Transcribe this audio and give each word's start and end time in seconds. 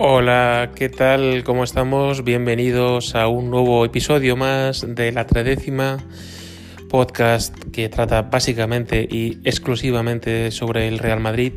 Hola, 0.00 0.72
¿qué 0.74 0.88
tal? 0.88 1.44
¿Cómo 1.44 1.62
estamos? 1.62 2.24
Bienvenidos 2.24 3.14
a 3.14 3.28
un 3.28 3.48
nuevo 3.48 3.84
episodio 3.84 4.34
más 4.34 4.84
de 4.88 5.12
la 5.12 5.24
tredécima 5.24 5.98
podcast 6.90 7.56
que 7.70 7.88
trata 7.88 8.22
básicamente 8.22 9.06
y 9.08 9.38
exclusivamente 9.44 10.50
sobre 10.50 10.88
el 10.88 10.98
Real 10.98 11.20
Madrid. 11.20 11.52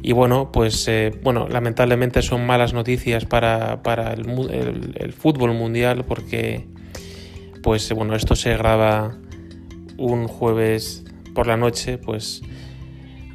Y 0.00 0.12
bueno, 0.12 0.52
pues 0.52 0.86
eh, 0.86 1.12
bueno, 1.24 1.48
lamentablemente 1.48 2.22
son 2.22 2.46
malas 2.46 2.72
noticias 2.72 3.24
para, 3.24 3.80
el, 4.12 5.12
fútbol 5.12 5.52
mundial 5.52 6.04
porque 6.04 6.68
pues 7.64 7.92
bueno, 7.92 8.14
esto 8.14 8.36
se 8.36 8.56
graba 8.56 9.18
un 9.98 10.28
jueves 10.28 11.04
por 11.34 11.48
la 11.48 11.56
noche, 11.56 11.98
pues 11.98 12.42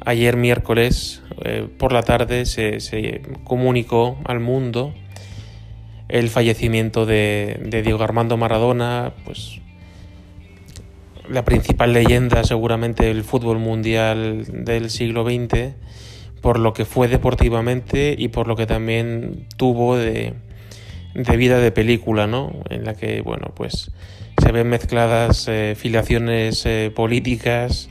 ayer 0.04 0.36
miércoles 0.36 1.22
eh, 1.44 1.66
por 1.78 1.92
la 1.92 2.02
tarde 2.02 2.46
se, 2.46 3.22
comunicó 3.44 4.18
al 4.24 4.40
mundo 4.40 4.94
el 6.08 6.28
fallecimiento 6.28 7.06
de, 7.06 7.58
Diego 7.84 8.02
Armando 8.02 8.36
Maradona, 8.36 9.12
pues 9.24 9.60
la 11.28 11.44
principal 11.44 11.92
leyenda 11.94 12.44
seguramente 12.44 13.06
del 13.06 13.24
fútbol 13.24 13.58
mundial 13.58 14.44
del 14.64 14.90
siglo 14.90 15.24
XX, 15.24 15.74
por 16.42 16.58
lo 16.58 16.74
que 16.74 16.84
fue 16.84 17.08
deportivamente 17.08 18.14
y 18.18 18.28
por 18.28 18.46
lo 18.46 18.56
que 18.56 18.66
también 18.66 19.46
tuvo 19.56 19.96
de, 19.96 20.34
vida 21.14 21.58
de 21.58 21.72
película, 21.72 22.26
¿no? 22.26 22.52
En 22.68 22.84
la 22.84 22.94
que, 22.94 23.22
bueno, 23.22 23.52
pues 23.54 23.90
se 24.42 24.52
ven 24.52 24.68
mezcladas 24.68 25.46
eh, 25.48 25.74
filiaciones 25.78 26.66
eh, 26.66 26.92
políticas, 26.94 27.88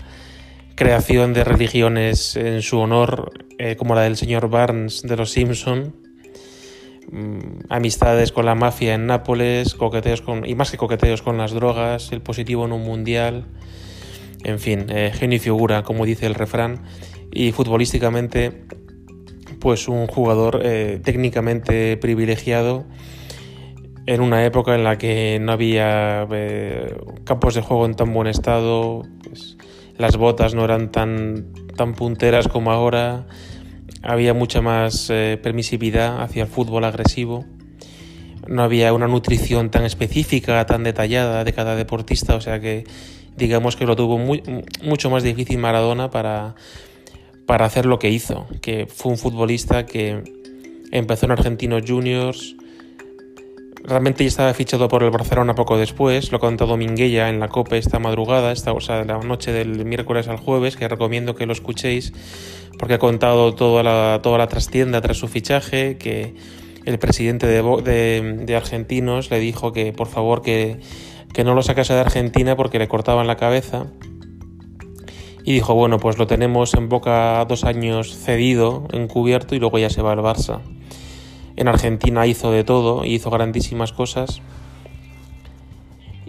creación 0.82 1.34
de 1.34 1.44
religiones 1.44 2.36
en 2.36 2.64
su 2.64 2.80
honor, 2.80 3.46
eh, 3.60 3.76
como 3.76 3.94
la 3.94 4.02
del 4.02 4.18
señor 4.18 4.50
Barnes 4.50 5.04
de 5.04 5.16
los 5.16 5.30
Simpson, 5.30 5.96
mm, 7.12 7.66
amistades 7.70 8.32
con 8.32 8.46
la 8.46 8.56
mafia 8.56 8.96
en 8.96 9.06
Nápoles, 9.06 9.76
coqueteos 9.76 10.24
con, 10.24 10.44
y 10.44 10.56
más 10.56 10.72
que 10.72 10.78
coqueteos 10.78 11.22
con 11.22 11.38
las 11.38 11.52
drogas, 11.52 12.12
el 12.12 12.22
positivo 12.22 12.66
en 12.66 12.72
un 12.72 12.82
mundial, 12.82 13.46
en 14.44 14.58
fin, 14.58 14.88
eh, 14.90 15.12
genio 15.14 15.36
y 15.36 15.40
figura, 15.40 15.84
como 15.84 16.04
dice 16.04 16.26
el 16.26 16.34
refrán, 16.34 16.82
y 17.32 17.52
futbolísticamente, 17.52 18.64
pues 19.60 19.88
un 19.88 20.08
jugador 20.08 20.62
eh, 20.64 21.00
técnicamente 21.04 21.96
privilegiado 21.98 22.86
en 24.08 24.22
una 24.22 24.44
época 24.46 24.74
en 24.74 24.84
la 24.84 24.98
que 24.98 25.38
no 25.40 25.52
había 25.52 26.28
campos 27.24 27.54
de 27.54 27.62
juego 27.62 27.86
en 27.86 27.94
tan 27.94 28.12
buen 28.12 28.26
estado, 28.26 29.04
pues, 29.24 29.58
las 30.02 30.18
botas 30.18 30.54
no 30.56 30.66
eran 30.66 30.92
tan, 30.92 31.54
tan 31.78 31.94
punteras 31.94 32.48
como 32.48 32.72
ahora, 32.72 33.28
había 34.02 34.34
mucha 34.34 34.62
más 34.62 35.10
eh, 35.10 35.40
permisividad 35.42 36.22
hacia 36.22 36.44
el 36.44 36.50
fútbol 36.50 36.84
agresivo, 36.84 37.46
no 38.48 38.64
había 38.64 38.92
una 38.94 39.08
nutrición 39.08 39.70
tan 39.70 39.86
específica, 39.86 40.66
tan 40.66 40.84
detallada 40.84 41.44
de 41.44 41.54
cada 41.54 41.76
deportista, 41.76 42.36
o 42.36 42.42
sea 42.42 42.60
que 42.60 42.84
digamos 43.38 43.76
que 43.76 43.86
lo 43.86 43.96
tuvo 43.96 44.18
mucho 44.18 45.10
más 45.10 45.24
difícil 45.24 45.60
Maradona 45.60 46.10
para, 46.10 46.56
para 47.46 47.66
hacer 47.66 47.86
lo 47.86 48.00
que 48.00 48.10
hizo, 48.10 48.48
que 48.62 48.88
fue 48.88 49.12
un 49.12 49.18
futbolista 49.18 49.86
que 49.86 50.24
empezó 50.92 51.28
en 51.28 51.32
Argentinos 51.32 51.84
Juniors, 51.88 52.56
Realmente 53.84 54.24
ya 54.24 54.28
estaba 54.28 54.54
fichado 54.54 54.88
por 54.88 55.02
el 55.04 55.10
Barcelona 55.10 55.56
poco 55.56 55.76
después, 55.78 56.32
lo 56.32 56.38
ha 56.38 56.40
contado 56.40 56.78
Minguella 56.78 57.30
en 57.30 57.40
la 57.40 57.48
COPE 57.48 57.80
esta 57.80 57.98
madrugada, 57.98 58.52
esta, 58.52 58.74
o 58.74 58.80
sea, 58.80 59.04
la 59.04 59.18
noche 59.20 59.52
del 59.52 59.86
miércoles 59.86 60.28
al 60.28 60.38
jueves, 60.38 60.78
que 60.78 60.88
recomiendo 60.88 61.34
que 61.34 61.48
lo 61.48 61.54
escuchéis, 61.54 62.14
porque 62.78 62.96
ha 62.96 63.00
contado 63.00 63.56
toda 63.56 63.82
la, 63.82 64.20
toda 64.22 64.38
la 64.38 64.48
trastienda 64.48 65.02
tras 65.02 65.18
su 65.18 65.28
fichaje, 65.28 65.98
que 65.98 66.36
el 66.86 67.00
presidente 67.00 67.48
de, 67.48 68.44
de, 68.46 68.56
Argentinos 68.56 69.32
le 69.32 69.40
dijo 69.40 69.72
que 69.72 69.94
por 69.94 70.08
favor 70.08 70.42
que, 70.42 70.80
que 71.34 71.44
no 71.44 71.54
lo 71.54 71.64
sacase 71.64 71.94
de 71.94 72.00
Argentina 72.00 72.56
porque 72.56 72.80
le 72.80 72.88
cortaban 72.88 73.28
la 73.28 73.38
cabeza. 73.38 73.88
Y 75.44 75.54
dijo, 75.54 75.74
bueno, 75.74 75.98
pues 75.98 76.20
lo 76.20 76.28
tenemos 76.28 76.76
en 76.76 76.88
boca 76.88 77.44
dos 77.46 77.64
años 77.64 78.16
cedido, 78.16 78.88
encubierto, 78.94 79.56
y 79.56 79.60
luego 79.60 79.80
ya 79.80 79.90
se 79.90 80.04
va 80.04 80.12
al 80.12 80.20
Barça. 80.20 80.62
En 81.62 81.68
Argentina 81.68 82.26
hizo 82.26 82.52
de 82.52 82.64
todo, 82.64 83.06
hizo 83.06 83.30
grandísimas 83.30 83.94
cosas. 83.94 84.42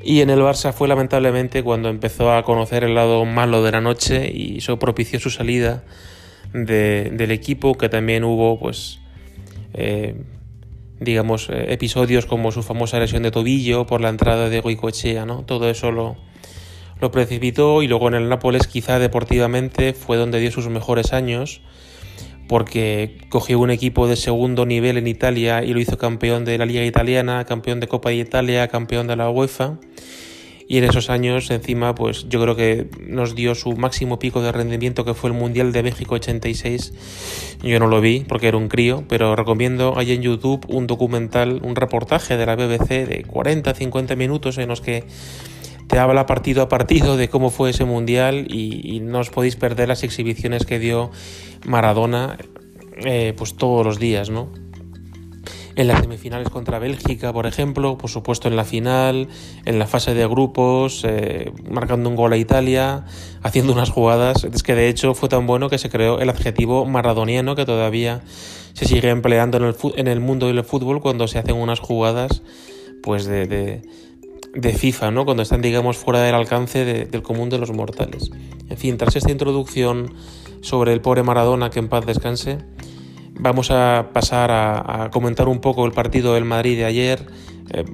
Y 0.02 0.20
en 0.20 0.28
el 0.28 0.40
Barça 0.40 0.74
fue 0.74 0.88
lamentablemente 0.88 1.62
cuando 1.62 1.88
empezó 1.88 2.34
a 2.34 2.42
conocer 2.42 2.84
el 2.84 2.94
lado 2.94 3.24
malo 3.24 3.62
de 3.62 3.72
la 3.72 3.80
noche 3.80 4.30
y 4.30 4.58
eso 4.58 4.78
propició 4.78 5.18
su 5.20 5.30
salida 5.30 5.84
del 6.52 7.30
equipo, 7.30 7.78
que 7.78 7.88
también 7.88 8.24
hubo, 8.24 8.58
pues, 8.58 8.98
eh, 9.72 10.16
digamos, 11.00 11.48
eh, 11.48 11.72
episodios 11.72 12.26
como 12.26 12.52
su 12.52 12.62
famosa 12.62 12.98
lesión 12.98 13.22
de 13.22 13.30
tobillo 13.30 13.86
por 13.86 14.02
la 14.02 14.10
entrada 14.10 14.50
de 14.50 14.60
Goicoechea, 14.60 15.24
¿no? 15.24 15.44
Todo 15.46 15.70
eso 15.70 15.92
lo, 15.92 16.16
lo 17.00 17.10
precipitó 17.10 17.82
y 17.82 17.88
luego 17.88 18.08
en 18.08 18.14
el 18.16 18.28
Nápoles 18.28 18.66
quizá 18.66 18.98
deportivamente 18.98 19.94
fue 19.94 20.18
donde 20.18 20.40
dio 20.40 20.50
sus 20.50 20.68
mejores 20.68 21.14
años 21.14 21.62
porque 22.52 23.16
cogió 23.30 23.58
un 23.60 23.70
equipo 23.70 24.06
de 24.06 24.14
segundo 24.14 24.66
nivel 24.66 24.98
en 24.98 25.06
Italia 25.06 25.64
y 25.64 25.72
lo 25.72 25.80
hizo 25.80 25.96
campeón 25.96 26.44
de 26.44 26.58
la 26.58 26.66
Liga 26.66 26.84
Italiana, 26.84 27.46
campeón 27.46 27.80
de 27.80 27.88
Copa 27.88 28.10
de 28.10 28.16
Italia, 28.16 28.68
campeón 28.68 29.06
de 29.06 29.16
la 29.16 29.30
UEFA. 29.30 29.78
Y 30.68 30.76
en 30.76 30.84
esos 30.84 31.08
años, 31.08 31.50
encima, 31.50 31.94
pues 31.94 32.28
yo 32.28 32.42
creo 32.42 32.54
que 32.54 32.90
nos 33.00 33.34
dio 33.34 33.54
su 33.54 33.74
máximo 33.74 34.18
pico 34.18 34.42
de 34.42 34.52
rendimiento, 34.52 35.06
que 35.06 35.14
fue 35.14 35.30
el 35.30 35.34
Mundial 35.34 35.72
de 35.72 35.82
México 35.82 36.16
86. 36.16 37.56
Yo 37.62 37.78
no 37.78 37.86
lo 37.86 38.02
vi 38.02 38.26
porque 38.28 38.48
era 38.48 38.58
un 38.58 38.68
crío, 38.68 39.02
pero 39.08 39.34
recomiendo 39.34 39.96
ahí 39.96 40.12
en 40.12 40.20
YouTube 40.20 40.66
un 40.68 40.86
documental, 40.86 41.62
un 41.62 41.74
reportaje 41.74 42.36
de 42.36 42.44
la 42.44 42.54
BBC 42.54 43.06
de 43.08 43.24
40-50 43.24 44.14
minutos 44.14 44.58
en 44.58 44.68
los 44.68 44.82
que 44.82 45.04
te 45.92 45.98
habla 45.98 46.24
partido 46.24 46.62
a 46.62 46.70
partido 46.70 47.18
de 47.18 47.28
cómo 47.28 47.50
fue 47.50 47.68
ese 47.68 47.84
mundial 47.84 48.46
y, 48.48 49.00
no 49.00 49.18
os 49.18 49.28
podéis 49.28 49.56
perder 49.56 49.88
las 49.88 50.04
exhibiciones 50.04 50.64
que 50.64 50.78
dio 50.78 51.10
Maradona 51.66 52.38
eh, 53.04 53.34
pues 53.36 53.58
todos 53.58 53.84
los 53.84 53.98
días, 53.98 54.30
¿no? 54.30 54.48
En 55.76 55.88
las 55.88 56.00
semifinales 56.00 56.48
contra 56.48 56.78
Bélgica, 56.78 57.34
por 57.34 57.46
ejemplo, 57.46 57.98
por 57.98 58.08
supuesto 58.08 58.48
en 58.48 58.56
la 58.56 58.64
final, 58.64 59.28
en 59.66 59.78
la 59.78 59.86
fase 59.86 60.14
de 60.14 60.26
grupos, 60.26 61.04
eh, 61.06 61.52
marcando 61.70 62.08
un 62.08 62.16
gol 62.16 62.32
a 62.32 62.38
Italia, 62.38 63.04
haciendo 63.42 63.74
unas 63.74 63.90
jugadas. 63.90 64.44
Es 64.44 64.62
que 64.62 64.74
de 64.74 64.88
hecho 64.88 65.12
fue 65.12 65.28
tan 65.28 65.46
bueno 65.46 65.68
que 65.68 65.76
se 65.76 65.90
creó 65.90 66.20
el 66.20 66.30
adjetivo 66.30 66.86
maradoniano 66.86 67.54
que 67.54 67.66
todavía 67.66 68.22
se 68.72 68.86
sigue 68.86 69.10
empleando 69.10 69.58
en 69.58 69.64
el, 70.06 70.08
en 70.08 70.22
mundo 70.22 70.46
del 70.46 70.64
fútbol 70.64 71.02
cuando 71.02 71.28
se 71.28 71.38
hacen 71.38 71.56
unas 71.56 71.80
jugadas 71.80 72.40
pues 73.02 73.26
de 73.26 73.82
FIFA, 74.54 75.10
¿no? 75.10 75.24
Cuando 75.24 75.42
están, 75.42 75.62
digamos, 75.62 75.96
fuera 75.96 76.20
del 76.20 76.34
alcance 76.34 76.84
del 76.84 77.22
común 77.22 77.48
de 77.48 77.58
los 77.58 77.70
mortales. 77.72 78.30
En 78.68 78.76
fin, 78.76 78.98
tras 78.98 79.16
esta 79.16 79.30
introducción 79.30 80.14
sobre 80.60 80.92
el 80.92 81.00
pobre 81.00 81.22
Maradona, 81.22 81.70
que 81.70 81.78
en 81.78 81.88
paz 81.88 82.06
descanse, 82.06 82.58
vamos 83.38 83.70
a 83.70 84.10
pasar 84.12 84.50
a, 84.50 85.10
comentar 85.10 85.48
un 85.48 85.60
poco 85.60 85.84
el 85.86 85.92
partido 85.92 86.34
del 86.34 86.44
Madrid 86.44 86.76
de 86.76 86.84
ayer. 86.84 87.26
Eh, 87.70 87.84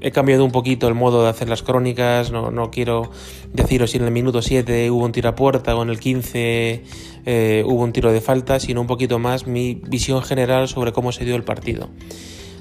he 0.00 0.10
cambiado 0.10 0.44
un 0.44 0.52
poquito 0.52 0.88
el 0.88 0.94
modo 0.94 1.22
de 1.22 1.30
hacer 1.30 1.48
las 1.48 1.62
crónicas, 1.62 2.30
no, 2.30 2.50
no, 2.50 2.70
quiero 2.70 3.10
deciros 3.52 3.90
si 3.90 3.98
en 3.98 4.04
el 4.04 4.10
minuto 4.10 4.42
7 4.42 4.90
hubo 4.90 5.04
un 5.04 5.12
tiro 5.12 5.28
a 5.28 5.34
puerta 5.34 5.76
o 5.76 5.82
en 5.82 5.90
el 5.90 5.98
15 5.98 6.82
eh, 7.26 7.62
hubo 7.66 7.82
un 7.82 7.92
tiro 7.92 8.12
de 8.12 8.20
falta, 8.20 8.60
sino 8.60 8.80
un 8.80 8.86
poquito 8.86 9.18
más 9.18 9.46
mi 9.46 9.80
visión 9.88 10.22
general 10.22 10.68
sobre 10.68 10.92
cómo 10.92 11.12
se 11.12 11.24
dio 11.24 11.36
el 11.36 11.44
partido. 11.44 11.88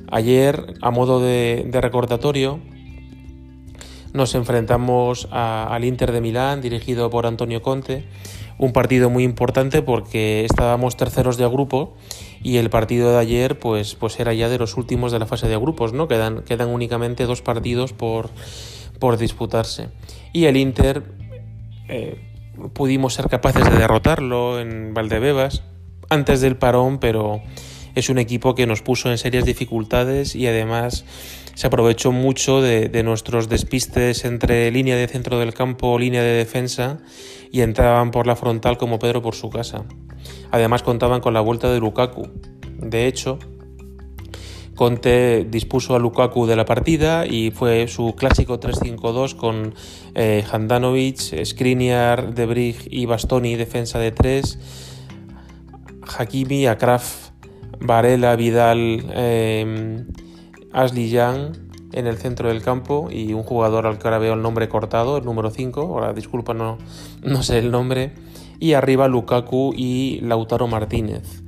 Ayer, 0.10 0.74
a 0.82 0.92
modo 0.92 1.20
de, 1.20 1.66
de 1.70 1.82
recordatorio, 1.82 2.60
nos 4.18 4.36
enfrentamos 4.36 5.30
al 5.32 5.86
Inter 5.86 6.12
de 6.12 6.20
Milán, 6.20 6.62
dirigido 6.62 7.10
por 7.10 7.26
Antonio 7.26 7.62
Conte. 7.62 8.06
Un 8.58 8.74
partido 8.74 9.10
muy 9.10 9.24
importante 9.24 9.82
porque 9.84 10.44
estábamos 10.44 10.98
terceros 10.98 11.38
de 11.38 11.48
grupo 11.48 11.96
y 12.42 12.58
el 12.58 12.72
partido 12.72 13.12
de 13.12 13.20
ayer 13.20 13.60
pues, 13.60 13.94
pues 13.96 14.20
era 14.20 14.34
ya 14.34 14.50
de 14.50 14.58
los 14.58 14.76
últimos 14.76 15.12
de 15.12 15.20
la 15.20 15.28
fase 15.28 15.48
de 15.48 15.56
grupos, 15.56 15.94
¿no? 15.94 16.08
Quedan, 16.08 16.42
quedan 16.44 16.70
únicamente 16.70 17.26
dos 17.26 17.44
partidos 17.44 17.94
por, 17.94 18.32
por 19.00 19.18
disputarse. 19.18 19.90
Y 20.34 20.46
el 20.46 20.58
Inter 20.58 21.04
eh, 21.88 22.20
pudimos 22.74 23.14
ser 23.14 23.30
capaces 23.30 23.64
de 23.64 23.78
derrotarlo 23.78 24.60
en 24.60 24.96
Valdebebas 24.96 25.64
antes 26.10 26.42
del 26.42 26.58
parón, 26.58 27.00
pero 27.00 27.42
es 27.98 28.10
un 28.10 28.20
equipo 28.20 28.54
que 28.54 28.68
nos 28.68 28.84
puso 28.84 29.10
en 29.10 29.18
serias 29.18 29.44
dificultades 29.44 30.36
y 30.36 30.46
además 30.46 31.04
se 31.56 31.66
aprovechó 31.66 32.12
mucho 32.12 32.62
de, 32.62 33.02
nuestros 33.04 33.50
despistes 33.50 34.24
entre 34.24 34.70
línea 34.70 34.96
de 34.96 35.08
centro 35.08 35.40
del 35.40 35.56
campo 35.56 35.98
línea 35.98 36.22
de 36.22 36.34
defensa 36.34 37.00
y 37.52 37.62
entraban 37.62 38.12
por 38.12 38.28
la 38.28 38.36
frontal 38.36 38.78
como 38.78 39.00
Pedro 39.00 39.24
por 39.24 39.34
su 39.34 39.50
casa. 39.50 39.84
Además 40.52 40.84
contaban 40.84 41.22
con 41.22 41.34
la 41.34 41.42
vuelta 41.42 41.72
de 41.72 41.80
Lukaku. 41.80 42.30
De 42.78 43.08
hecho, 43.08 43.40
Conte 44.76 45.48
dispuso 45.50 45.96
a 45.96 46.00
Lukaku 46.00 46.46
de 46.46 46.56
la 46.56 46.66
partida 46.66 47.26
y 47.26 47.50
fue 47.50 47.88
su 47.88 48.14
clásico 48.16 48.60
3-5-2 48.60 49.36
con 49.36 49.74
eh, 50.14 50.44
Handanovic, 50.52 51.44
Skriniar, 51.44 52.36
Debrig 52.36 52.78
y 52.92 53.08
Bastoni 53.08 53.56
defensa 53.56 53.98
de 53.98 54.12
3, 54.12 54.60
Hakimi, 56.20 56.68
Akraf 56.68 57.27
Varela, 57.80 58.36
Vidal, 58.36 59.06
eh, 59.14 60.06
Ashley 60.74 61.10
Young 61.10 61.56
en 61.94 62.08
el 62.08 62.18
centro 62.18 62.50
del 62.50 62.62
campo 62.62 63.10
y 63.12 63.34
un 63.34 63.44
jugador 63.44 63.88
al 63.88 63.98
que 63.98 64.08
ahora 64.08 64.20
veo 64.20 64.34
el 64.34 64.42
nombre 64.42 64.68
cortado, 64.70 65.18
el 65.18 65.26
número 65.26 65.50
5, 65.50 65.82
ahora 65.82 66.14
disculpa 66.14 66.54
no, 66.54 66.78
no 67.24 67.44
sé 67.44 67.60
el 67.60 67.72
nombre, 67.72 68.14
y 68.60 68.74
arriba 68.74 69.08
Lukaku 69.08 69.74
y 69.76 70.20
Lautaro 70.22 70.68
Martínez. 70.68 71.44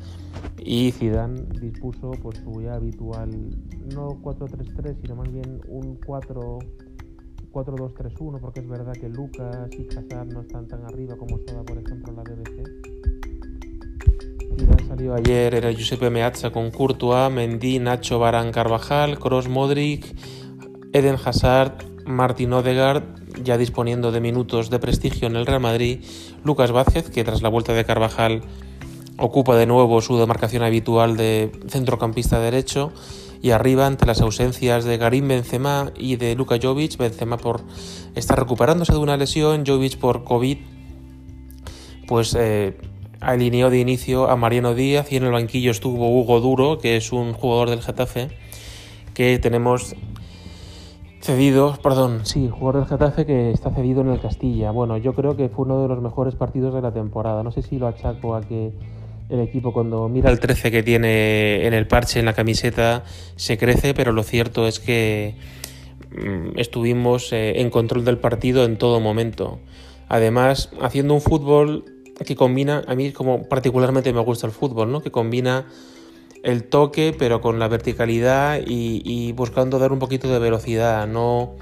Y 0.57 0.91
Zidane 0.91 1.41
dispuso 1.59 2.11
pues 2.21 2.39
su 2.39 2.61
ya 2.61 2.75
habitual 2.75 3.29
no 3.93 4.09
4-3-3, 4.21 5.01
sino 5.01 5.15
más 5.15 5.31
bien 5.31 5.61
un 5.67 5.97
4 6.05 6.59
4-2-3-1, 7.51 8.39
porque 8.39 8.59
es 8.59 8.67
verdad 8.67 8.93
que 8.93 9.09
Lucas 9.09 9.69
y 9.71 9.87
Hazard 9.87 10.27
no 10.27 10.41
están 10.41 10.67
tan 10.67 10.85
arriba 10.85 11.17
como 11.17 11.37
estaba, 11.37 11.63
por 11.63 11.77
ejemplo, 11.77 12.13
la 12.13 12.21
BBC. 12.21 13.18
Salió 14.87 15.15
ayer, 15.15 15.55
era 15.55 15.71
Giuseppe 15.71 16.09
Meazza 16.09 16.51
con 16.51 16.71
Courtois, 16.71 17.31
Mendy, 17.31 17.79
Nacho, 17.79 18.19
Barán, 18.19 18.51
Carvajal, 18.51 19.19
Kroos, 19.19 19.47
Modric, 19.47 20.15
Eden 20.93 21.17
Hazard, 21.23 21.73
Martin 22.05 22.53
Odegaard, 22.53 23.03
ya 23.43 23.57
disponiendo 23.57 24.11
de 24.11 24.19
minutos 24.19 24.69
de 24.69 24.79
prestigio 24.79 25.27
en 25.27 25.35
el 25.35 25.45
Real 25.45 25.61
Madrid, 25.61 26.03
Lucas 26.43 26.71
Vázquez, 26.71 27.09
que 27.09 27.23
tras 27.23 27.41
la 27.41 27.49
vuelta 27.49 27.73
de 27.73 27.85
Carvajal 27.85 28.41
ocupa 29.17 29.55
de 29.55 29.65
nuevo 29.65 30.01
su 30.01 30.17
demarcación 30.17 30.63
habitual 30.63 31.17
de 31.17 31.51
centrocampista 31.67 32.39
derecho 32.39 32.91
y 33.41 33.51
arriba 33.51 33.85
ante 33.85 34.05
las 34.05 34.21
ausencias 34.21 34.83
de 34.85 34.97
Garim 34.97 35.27
Benzema 35.27 35.91
y 35.95 36.15
de 36.15 36.35
Luka 36.35 36.57
Jovic, 36.61 36.97
Benzema 36.97 37.37
por 37.37 37.61
estar 38.15 38.37
recuperándose 38.37 38.93
de 38.93 38.99
una 38.99 39.17
lesión, 39.17 39.63
Jovic 39.65 39.97
por 39.97 40.23
COVID, 40.23 40.57
pues 42.07 42.35
eh, 42.37 42.77
alineó 43.21 43.69
de 43.69 43.79
inicio 43.79 44.29
a 44.29 44.35
Mariano 44.35 44.73
Díaz 44.73 45.11
y 45.11 45.17
en 45.17 45.23
el 45.23 45.31
banquillo 45.31 45.71
estuvo 45.71 46.09
Hugo 46.09 46.39
Duro, 46.39 46.79
que 46.79 46.95
es 46.95 47.11
un 47.11 47.33
jugador 47.33 47.69
del 47.69 47.81
Getafe 47.81 48.29
que 49.13 49.37
tenemos 49.39 49.95
cedido, 51.21 51.77
perdón, 51.83 52.25
sí, 52.25 52.49
jugador 52.49 52.81
del 52.81 52.89
Getafe 52.89 53.25
que 53.25 53.51
está 53.51 53.71
cedido 53.71 54.01
en 54.01 54.09
el 54.09 54.21
Castilla. 54.21 54.71
Bueno, 54.71 54.97
yo 54.97 55.13
creo 55.13 55.35
que 55.35 55.49
fue 55.49 55.65
uno 55.65 55.81
de 55.81 55.87
los 55.89 56.01
mejores 56.01 56.35
partidos 56.35 56.73
de 56.73 56.81
la 56.81 56.93
temporada. 56.93 57.43
No 57.43 57.51
sé 57.51 57.61
si 57.61 57.77
lo 57.77 57.87
achaco 57.87 58.35
a 58.35 58.41
que 58.41 58.71
el 59.29 59.39
equipo 59.41 59.73
cuando 59.73 60.07
mira 60.09 60.31
el 60.31 60.39
13 60.39 60.71
que 60.71 60.83
tiene 60.83 61.67
en 61.67 61.73
el 61.73 61.87
parche, 61.87 62.19
en 62.19 62.25
la 62.25 62.33
camiseta, 62.33 63.03
se 63.35 63.57
crece, 63.57 63.93
pero 63.93 64.11
lo 64.11 64.23
cierto 64.23 64.67
es 64.67 64.79
que 64.79 65.35
mm, 66.11 66.57
estuvimos 66.57 67.31
eh, 67.33 67.61
en 67.61 67.69
control 67.69 68.05
del 68.05 68.17
partido 68.17 68.63
en 68.63 68.77
todo 68.77 68.99
momento. 68.99 69.59
Además, 70.07 70.71
haciendo 70.81 71.13
un 71.13 71.21
fútbol 71.21 71.85
que 72.25 72.35
combina, 72.35 72.83
a 72.87 72.95
mí 72.95 73.11
como 73.11 73.43
particularmente 73.43 74.11
me 74.13 74.21
gusta 74.21 74.47
el 74.47 74.53
fútbol, 74.53 74.91
¿no? 74.91 75.01
que 75.01 75.11
combina 75.11 75.65
el 76.43 76.63
toque 76.63 77.13
pero 77.17 77.41
con 77.41 77.59
la 77.59 77.67
verticalidad 77.67 78.59
y, 78.65 79.31
buscando 79.33 79.79
dar 79.79 79.91
un 79.91 79.99
poquito 79.99 80.31
de 80.31 80.39
velocidad, 80.39 81.07
no 81.07 81.55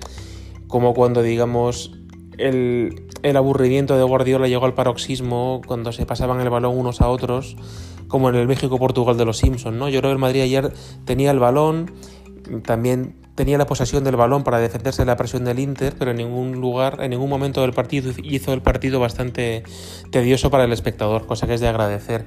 como 0.67 0.93
cuando 0.93 1.21
digamos 1.21 1.91
el, 2.37 3.07
el 3.23 3.37
aburrimiento 3.37 3.97
de 3.97 4.03
Guardiola 4.03 4.47
llegó 4.47 4.65
al 4.65 4.73
paroxismo 4.73 5.61
cuando 5.65 5.91
se 5.91 6.05
pasaban 6.05 6.41
el 6.41 6.49
balón 6.49 6.77
unos 6.77 7.01
a 7.01 7.09
otros, 7.09 7.55
como 8.07 8.29
en 8.29 8.35
el 8.35 8.47
México-Portugal 8.47 9.17
de 9.17 9.25
los 9.25 9.37
Simpsons, 9.37 9.75
¿no? 9.75 9.89
Yo 9.89 9.99
creo 9.99 10.11
que 10.11 10.13
el 10.13 10.19
Madrid 10.19 10.41
ayer 10.41 10.71
tenía 11.05 11.31
el 11.31 11.39
balón, 11.39 11.91
también 12.63 13.15
tenía 13.37 13.59
la 13.59 13.67
posesión 13.67 14.03
del 14.03 14.15
balón 14.15 14.43
para 14.43 14.57
defenderse 14.57 15.03
de 15.03 15.05
la 15.05 15.15
presión 15.15 15.45
del 15.45 15.59
Inter, 15.59 15.93
pero 15.97 16.09
en 16.09 16.17
ningún 16.17 16.59
lugar, 16.59 16.97
en 17.01 17.11
ningún 17.11 17.29
momento 17.29 17.61
del 17.61 17.71
partido 17.71 18.11
hizo 18.23 18.51
el 18.51 18.63
partido 18.63 18.99
bastante 18.99 19.61
tedioso 20.09 20.49
para 20.49 20.63
el 20.63 20.73
espectador, 20.73 21.27
cosa 21.27 21.45
que 21.45 21.53
es 21.53 21.61
de 21.61 21.67
agradecer. 21.67 22.25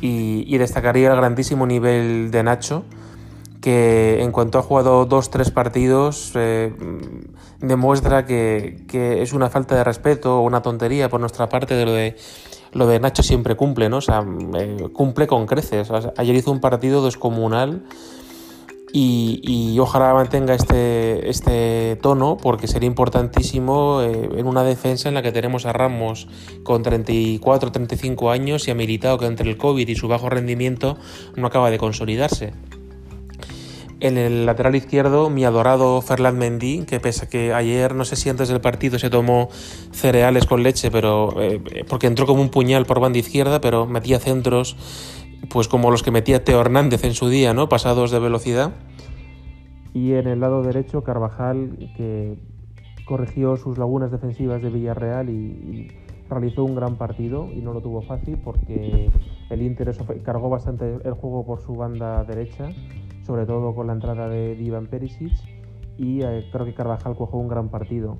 Y, 0.00 0.44
y 0.52 0.58
destacaría 0.58 1.12
el 1.12 1.16
grandísimo 1.16 1.64
nivel 1.64 2.32
de 2.32 2.42
Nacho, 2.42 2.84
que 3.60 4.20
en 4.20 4.32
cuanto 4.32 4.58
ha 4.58 4.62
jugado 4.62 5.06
dos, 5.06 5.30
tres 5.30 5.52
partidos, 5.52 6.32
eh, 6.34 6.72
demuestra 7.60 8.26
que, 8.26 8.84
que, 8.88 9.22
es 9.22 9.32
una 9.32 9.50
falta 9.50 9.76
de 9.76 9.84
respeto 9.84 10.40
o 10.40 10.42
una 10.42 10.60
tontería 10.60 11.08
por 11.08 11.20
nuestra 11.20 11.48
parte 11.48 11.74
de 11.74 11.84
lo 11.84 11.92
de 11.92 12.16
lo 12.72 12.86
de 12.86 12.98
Nacho 12.98 13.22
siempre 13.22 13.54
cumple, 13.54 13.88
¿no? 13.88 13.98
O 13.98 14.00
sea, 14.00 14.24
eh, 14.58 14.88
cumple 14.92 15.26
con 15.26 15.46
creces. 15.46 15.88
Ayer 16.16 16.34
hizo 16.34 16.50
un 16.50 16.60
partido 16.60 17.04
descomunal 17.04 17.84
y, 18.92 19.78
ojalá 19.80 20.12
mantenga 20.14 20.54
este, 20.54 21.28
este 21.28 21.96
tono 21.96 22.36
porque 22.36 22.66
sería 22.66 22.86
importantísimo 22.86 24.00
eh, 24.02 24.30
en 24.36 24.46
una 24.46 24.64
defensa 24.64 25.08
en 25.08 25.14
la 25.14 25.22
que 25.22 25.32
tenemos 25.32 25.66
a 25.66 25.72
Ramos 25.72 26.28
con 26.62 26.82
34, 26.82 27.70
35 27.70 28.30
años 28.30 28.66
y 28.66 28.70
a 28.70 28.74
Militao 28.74 29.18
que 29.18 29.26
entre 29.26 29.48
el 29.48 29.56
COVID 29.56 29.86
y 29.86 29.94
su 29.94 30.08
bajo 30.08 30.28
rendimiento 30.28 30.96
no 31.36 31.46
acaba 31.46 31.70
de 31.70 31.78
consolidarse. 31.78 32.52
En 34.00 34.16
el 34.16 34.46
lateral 34.46 34.76
izquierdo, 34.76 35.28
mi 35.28 35.44
adorado 35.44 36.00
Ferland 36.02 36.38
Mendy, 36.38 36.84
que 36.84 37.00
pese 37.00 37.24
a 37.24 37.28
que 37.28 37.52
ayer, 37.52 37.96
no 37.96 38.04
sé 38.04 38.14
si 38.14 38.28
antes 38.28 38.48
del 38.48 38.60
partido 38.60 38.96
se 39.00 39.10
tomó 39.10 39.48
cereales 39.90 40.46
con 40.46 40.62
leche, 40.62 40.92
pero 40.92 41.34
eh, 41.42 41.84
porque 41.88 42.06
entró 42.06 42.24
como 42.24 42.40
un 42.40 42.48
puñal 42.48 42.86
por 42.86 43.00
banda 43.00 43.18
izquierda, 43.18 43.60
pero 43.60 43.86
metía 43.86 44.20
centros, 44.20 44.76
pues 45.50 45.68
como 45.68 45.90
los 45.90 46.02
que 46.02 46.10
metía 46.10 46.44
Teo 46.44 46.60
Hernández 46.60 47.04
en 47.04 47.14
su 47.14 47.28
día, 47.28 47.54
¿no? 47.54 47.68
Pasados 47.68 48.10
de 48.10 48.18
velocidad. 48.18 48.72
Y 49.94 50.12
en 50.12 50.28
el 50.28 50.40
lado 50.40 50.62
derecho, 50.62 51.02
Carvajal, 51.02 51.92
que 51.96 52.38
corrigió 53.04 53.56
sus 53.56 53.78
lagunas 53.78 54.10
defensivas 54.10 54.62
de 54.62 54.70
Villarreal 54.70 55.30
y, 55.30 55.88
realizó 56.28 56.62
un 56.62 56.74
gran 56.74 56.96
partido 56.96 57.48
y 57.50 57.62
no 57.62 57.72
lo 57.72 57.80
tuvo 57.80 58.02
fácil 58.02 58.36
porque 58.44 59.10
el 59.48 59.62
Inter 59.62 59.96
cargó 60.22 60.50
bastante 60.50 60.98
el 61.02 61.14
juego 61.14 61.46
por 61.46 61.62
su 61.62 61.74
banda 61.74 62.22
derecha 62.24 62.70
sobre 63.28 63.44
todo 63.44 63.74
con 63.74 63.88
la 63.88 63.92
entrada 63.92 64.26
de 64.26 64.56
Ivan 64.58 64.86
Perisic 64.86 65.34
y 65.98 66.22
eh, 66.22 66.48
creo 66.50 66.64
que 66.64 66.72
Carvajal 66.72 67.14
cogió 67.14 67.38
un 67.38 67.48
gran 67.48 67.68
partido. 67.68 68.18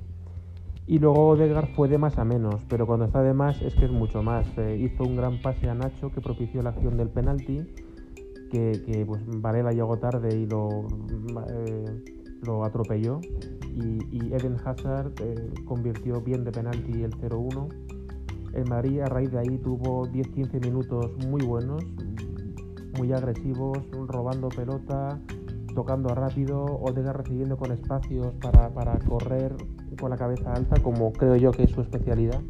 Y 0.89 0.97
luego 0.97 1.27
Odegaard 1.27 1.67
fue 1.75 1.87
de 1.87 1.99
más 1.99 2.17
a 2.17 2.25
menos, 2.25 2.55
pero 2.67 2.87
cuando 2.87 3.05
está 3.05 3.21
de 3.21 3.35
más 3.35 3.61
es 3.61 3.75
que 3.75 3.85
es 3.85 3.91
mucho 3.91 4.23
más. 4.23 4.47
Eh, 4.57 4.75
hizo 4.75 5.03
un 5.03 5.15
gran 5.15 5.39
pase 5.39 5.69
a 5.69 5.75
Nacho 5.75 6.11
que 6.11 6.19
propició 6.19 6.63
la 6.63 6.71
acción 6.71 6.97
del 6.97 7.09
penalti, 7.09 7.61
que, 8.49 8.81
que 8.87 9.05
pues 9.05 9.21
Varela 9.27 9.71
llegó 9.71 9.99
tarde 9.99 10.35
y 10.35 10.47
lo, 10.47 10.87
eh, 11.47 11.85
lo 12.41 12.63
atropelló. 12.63 13.21
Y, 13.75 14.33
Eden 14.33 14.57
Hazard 14.65 15.13
eh, 15.21 15.53
convirtió 15.65 16.21
bien 16.21 16.43
de 16.43 16.51
penalti 16.51 17.03
el 17.03 17.11
0-1. 17.11 17.69
El 18.55 18.67
Madrid 18.67 19.01
a 19.01 19.05
raíz 19.05 19.29
de 19.29 19.37
ahí 19.37 19.59
tuvo 19.59 20.07
10-15 20.07 20.65
minutos 20.65 21.11
muy 21.27 21.45
buenos, 21.45 21.83
muy 22.97 23.13
agresivos, 23.13 23.77
robando 24.07 24.49
pelota, 24.49 25.21
tocando 25.75 26.15
rápido, 26.15 26.65
Odegaard 26.65 27.17
recibiendo 27.17 27.57
con 27.57 27.71
espacios 27.71 28.33
para, 28.41 28.73
para, 28.73 28.97
correr 28.97 29.55
con 29.99 30.09
la 30.09 30.17
cabeza 30.17 30.53
alta, 30.53 30.81
como 30.81 31.11
creo 31.13 31.35
yo 31.35 31.51
que 31.51 31.63
es 31.63 31.71
su 31.71 31.81
especialidad. 31.81 32.41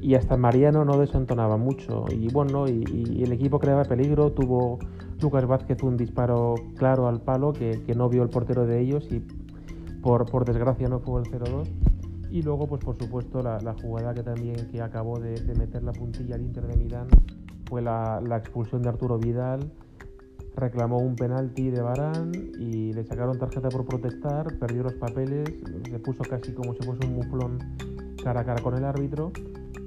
Y 0.00 0.14
hasta 0.16 0.36
Mariano 0.36 0.84
no 0.84 0.98
desentonaba 0.98 1.56
mucho. 1.56 2.04
Y 2.10 2.28
bueno, 2.28 2.68
y, 2.68 2.84
y 2.90 3.22
el 3.22 3.32
equipo 3.32 3.58
creaba 3.58 3.84
peligro, 3.84 4.32
tuvo 4.32 4.78
Lucas 5.24 5.46
Vázquez 5.46 5.82
un 5.82 5.96
disparo 5.96 6.54
claro 6.76 7.08
al 7.08 7.22
palo 7.22 7.54
que, 7.54 7.82
que 7.86 7.94
no 7.94 8.10
vio 8.10 8.22
el 8.22 8.28
portero 8.28 8.66
de 8.66 8.80
ellos 8.80 9.08
y 9.10 9.22
por, 10.02 10.26
por 10.26 10.44
desgracia 10.44 10.86
no 10.88 11.00
fue 11.00 11.22
el 11.22 11.26
0-2. 11.30 11.66
Y 12.30 12.42
luego, 12.42 12.66
pues 12.66 12.84
por 12.84 12.98
supuesto, 12.98 13.42
la, 13.42 13.58
la, 13.60 13.74
jugada 13.74 14.12
que 14.12 14.22
también 14.22 14.68
que 14.70 14.82
acabó 14.82 15.18
de, 15.18 15.40
de 15.40 15.54
meter 15.54 15.82
la 15.82 15.92
puntilla 15.92 16.34
al 16.34 16.42
Inter 16.42 16.66
de 16.66 16.76
Milán 16.76 17.06
fue 17.66 17.80
la, 17.80 18.20
la, 18.20 18.36
expulsión 18.36 18.82
de 18.82 18.90
Arturo 18.90 19.18
Vidal. 19.18 19.72
Reclamó 20.56 20.98
un 20.98 21.16
penalti 21.16 21.70
de 21.70 21.80
Barán 21.82 22.32
y 22.58 22.92
le 22.92 23.04
sacaron 23.04 23.38
tarjeta 23.38 23.68
por 23.68 23.84
protestar, 23.84 24.56
perdió 24.58 24.84
los 24.84 24.94
papeles, 24.94 25.50
se 25.90 25.98
puso 25.98 26.22
casi 26.22 26.52
como 26.52 26.74
si 26.74 26.82
fuese 26.86 27.06
un 27.06 27.14
muflón 27.14 27.58
cara 28.22 28.40
a 28.40 28.44
cara 28.44 28.62
con 28.62 28.74
el 28.76 28.84
árbitro 28.84 29.32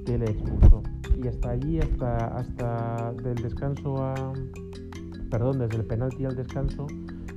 que 0.05 0.17
le 0.17 0.25
expulsó. 0.25 0.83
Y 1.21 1.27
hasta 1.27 1.51
allí, 1.51 1.79
hasta, 1.79 2.27
hasta 2.37 3.13
del 3.23 3.35
descanso. 3.35 4.13
Perdón, 5.29 5.59
desde 5.59 5.77
el 5.77 5.85
penalti 5.85 6.25
al 6.25 6.35
descanso, 6.35 6.87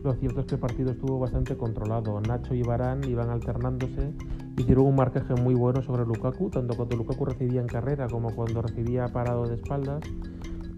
lo 0.05 0.15
cierto 0.15 0.41
es 0.41 0.47
que 0.47 0.55
el 0.55 0.61
partido 0.61 0.93
estuvo 0.93 1.19
bastante 1.19 1.57
controlado. 1.57 2.21
Nacho 2.21 2.55
y 2.55 2.63
Barán 2.63 3.03
iban 3.05 3.31
alternándose, 3.31 4.13
hicieron 4.57 4.87
un 4.87 4.97
marcaje 4.97 5.35
muy 5.35 5.55
bueno 5.55 5.83
sobre 5.83 6.05
Lukaku, 6.05 6.51
tanto 6.51 6.77
cuando 6.77 6.97
Lukaku 6.97 7.25
recibía 7.25 7.61
en 7.61 7.67
carrera 7.67 8.07
como 8.09 8.35
cuando 8.35 8.63
recibía 8.63 9.09
parado 9.09 9.47
de 9.47 9.57
espaldas. 9.57 10.01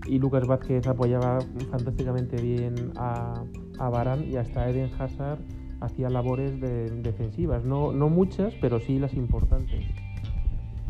Y 0.07 0.19
Lucas 0.19 0.47
Vázquez 0.47 0.87
apoyaba 0.87 1.39
fantásticamente 1.71 2.41
bien 2.41 2.93
a, 2.97 3.45
a 3.79 3.89
Barán 3.89 4.25
y 4.31 4.37
hasta 4.37 4.69
Eden 4.69 4.91
Hazard 4.99 5.39
hacía 5.81 6.09
labores 6.11 6.61
de, 6.61 6.91
defensivas. 7.03 7.65
No, 7.65 7.93
no 7.93 8.09
muchas, 8.09 8.55
pero 8.61 8.81
sí 8.81 8.99
las 8.99 9.15
importantes. 9.15 9.85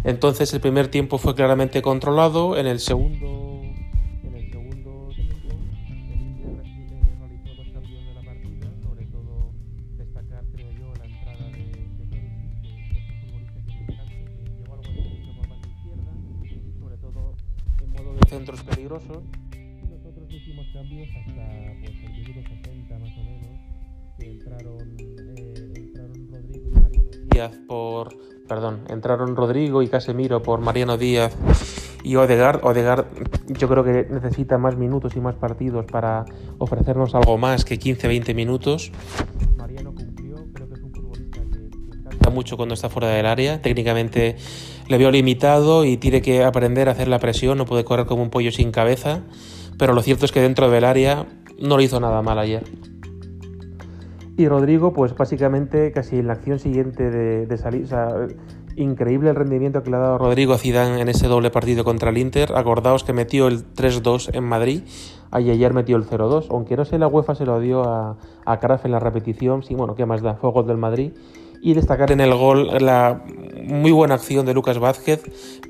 Entonces 0.04 0.52
el 0.52 0.60
primer 0.60 0.88
tiempo 0.88 1.18
fue 1.18 1.34
claramente 1.34 1.80
controlado, 1.82 2.56
en 2.56 2.66
el 2.66 2.80
segundo 2.80 3.41
centros 18.44 18.62
peligrosos 18.64 19.22
y 19.52 19.86
nosotros 19.86 20.26
hicimos 20.28 20.66
cambios 20.72 21.08
hasta 21.10 21.46
pues, 21.80 21.92
el 22.02 22.26
minuto 22.26 22.48
60 22.64 22.98
más 22.98 23.10
o 23.16 23.22
menos, 23.22 23.60
que 24.18 24.32
entraron, 24.32 24.96
eh, 24.98 25.72
entraron 25.76 26.28
Rodrigo 26.32 26.68
y 26.68 26.80
Mariano 26.80 27.10
Díaz 27.30 27.56
por... 27.68 28.08
Perdón, 28.48 28.84
entraron 28.88 29.36
Rodrigo 29.36 29.82
y 29.82 29.88
Casemiro 29.88 30.42
por 30.42 30.60
Mariano 30.60 30.98
Díaz 30.98 31.36
y 32.02 32.16
Odegaard. 32.16 32.64
Odegaard 32.64 33.06
yo 33.46 33.68
creo 33.68 33.84
que 33.84 34.08
necesita 34.10 34.58
más 34.58 34.76
minutos 34.76 35.14
y 35.14 35.20
más 35.20 35.36
partidos 35.36 35.86
para 35.86 36.24
ofrecernos 36.58 37.14
algo 37.14 37.38
más 37.38 37.64
que 37.64 37.78
15-20 37.78 38.34
minutos. 38.34 38.90
Mariano 39.56 39.94
cumplió, 39.94 40.34
creo 40.52 40.68
que 40.68 40.74
es 40.74 40.82
un 40.82 40.92
futbolista 40.92 41.40
que, 41.42 41.96
encanta 41.96 42.30
mucho 42.30 42.56
cuando 42.56 42.74
está 42.74 42.88
fuera 42.88 43.08
del 43.08 43.26
área. 43.26 43.62
Técnicamente 43.62 44.36
le 44.92 44.98
veo 44.98 45.10
limitado 45.10 45.84
y 45.84 45.96
tiene 45.96 46.22
que 46.22 46.44
aprender 46.44 46.88
a 46.88 46.92
hacer 46.92 47.08
la 47.08 47.18
presión, 47.18 47.58
no 47.58 47.64
puede 47.64 47.82
correr 47.82 48.06
como 48.06 48.22
un 48.22 48.30
pollo 48.30 48.52
sin 48.52 48.70
cabeza. 48.70 49.22
Pero 49.78 49.94
lo 49.94 50.02
cierto 50.02 50.26
es 50.26 50.32
que 50.32 50.40
dentro 50.40 50.70
del 50.70 50.84
área 50.84 51.26
no 51.58 51.76
lo 51.76 51.82
hizo 51.82 51.98
nada 51.98 52.22
mal 52.22 52.38
ayer. 52.38 52.62
Y 54.36 54.46
Rodrigo, 54.48 54.92
pues 54.92 55.16
básicamente 55.16 55.92
casi 55.92 56.18
en 56.18 56.26
la 56.26 56.34
acción 56.34 56.58
siguiente 56.58 57.10
de, 57.10 57.56
salir, 57.56 57.84
o 57.84 57.86
sea, 57.88 58.08
Increíble 58.76 59.28
el 59.28 59.36
rendimiento 59.36 59.82
que 59.82 59.90
le 59.90 59.96
ha 59.96 60.00
dado 60.00 60.18
Rodrigo 60.18 60.54
a 60.54 60.58
Zidane 60.58 61.00
en 61.00 61.08
ese 61.08 61.26
doble 61.26 61.50
partido 61.50 61.84
contra 61.84 62.08
el 62.08 62.16
Inter. 62.16 62.52
Acordaos 62.56 63.04
que 63.04 63.12
metió 63.12 63.48
el 63.48 63.66
3-2 63.74 64.34
en 64.34 64.44
Madrid 64.44 64.82
y 65.38 65.50
ayer 65.50 65.74
metió 65.74 65.96
el 65.96 66.04
0-2. 66.04 66.46
Aunque 66.48 66.76
no 66.76 66.86
sé, 66.86 66.98
la 66.98 67.06
UEFA 67.06 67.34
se 67.34 67.44
lo 67.44 67.60
dio 67.60 67.82
a, 67.82 68.16
a 68.46 68.60
Caraf 68.60 68.86
en 68.86 68.92
la 68.92 68.98
repetición. 68.98 69.62
Sí, 69.62 69.74
bueno, 69.74 69.94
¿qué 69.94 70.06
más 70.06 70.22
da? 70.22 70.34
Fue 70.34 70.50
gol 70.50 70.66
del 70.66 70.78
Madrid. 70.78 71.12
Y 71.64 71.74
destacar 71.74 72.10
en 72.10 72.20
el 72.20 72.34
gol 72.34 72.68
la 72.80 73.22
muy 73.64 73.92
buena 73.92 74.16
acción 74.16 74.44
de 74.44 74.52
Lucas 74.52 74.78
Vázquez 74.78 75.22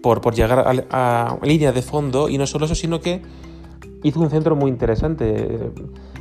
por, 0.03 0.23
por 0.23 0.35
llegar 0.35 0.87
a, 0.91 1.39
línea 1.43 1.71
de 1.71 1.83
fondo. 1.83 2.31
Y 2.31 2.39
no 2.39 2.47
solo 2.47 2.65
eso, 2.65 2.75
sino 2.75 3.01
que 3.01 3.21
hizo 4.03 4.19
un 4.19 4.31
centro 4.31 4.57
muy 4.57 4.71
interesante. 4.71 5.71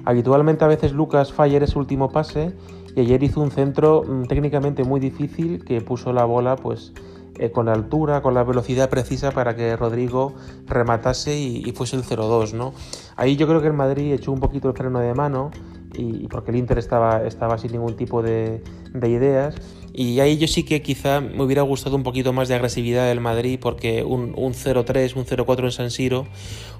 Habitualmente 0.03 0.65
a 0.65 0.67
veces 0.67 0.91
Lucas 0.91 1.31
falla 1.31 1.57
ese 1.59 1.79
último 1.79 2.11
pase 2.11 2.53
y 2.95 3.01
ayer 3.01 3.23
hizo 3.23 3.39
un 3.39 3.51
centro 3.51 4.03
mm, 4.03 4.25
técnicamente 4.25 4.83
muy 4.83 4.99
difícil 4.99 5.63
que 5.63 5.81
puso 5.81 6.11
la 6.11 6.25
bola 6.25 6.55
pues 6.57 6.91
eh, 7.39 7.51
con 7.51 7.67
la 7.67 7.73
altura, 7.73 8.21
con 8.21 8.33
la 8.33 8.43
velocidad 8.43 8.89
precisa 8.89 9.31
para 9.31 9.55
que 9.55 9.75
Rodrigo 9.77 10.33
rematase 10.67 11.37
y, 11.39 11.71
fuese 11.71 11.95
el 11.95 12.03
0-2, 12.03 12.53
¿no? 12.53 12.73
Ahí 13.15 13.37
yo 13.37 13.47
creo 13.47 13.61
que 13.61 13.67
el 13.67 13.73
Madrid 13.73 14.13
echó 14.13 14.31
un 14.31 14.39
poquito 14.39 14.67
el 14.67 14.75
freno 14.75 14.99
de 14.99 15.13
mano 15.13 15.51
y, 15.93 16.27
porque 16.27 16.51
el 16.51 16.57
Inter 16.57 16.77
estaba, 16.77 17.25
estaba 17.25 17.57
sin 17.57 17.71
ningún 17.71 17.95
tipo 17.95 18.21
de, 18.21 18.61
de 18.93 19.09
ideas 19.09 19.55
y 19.93 20.19
ahí 20.21 20.37
yo 20.37 20.47
sí 20.47 20.63
que 20.63 20.81
quizá 20.81 21.19
me 21.19 21.43
hubiera 21.43 21.63
gustado 21.63 21.95
un 21.97 22.03
poquito 22.03 22.31
más 22.31 22.47
de 22.47 22.55
agresividad 22.55 23.07
del 23.07 23.19
Madrid 23.19 23.59
porque 23.61 24.03
un, 24.03 24.33
un 24.37 24.53
0-3, 24.53 25.15
un 25.15 25.25
0-4 25.25 25.63
en 25.65 25.71
San 25.71 25.91
Siro 25.91 26.27